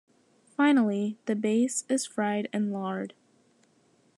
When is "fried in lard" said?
2.07-3.13